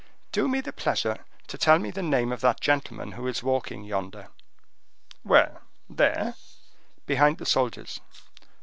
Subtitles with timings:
[0.31, 3.83] "Do me the pleasure to tell me the name of that gentleman who is walking
[3.83, 4.29] yonder."
[5.21, 6.33] "Where, there?"
[7.05, 8.01] "Behind the soldiers."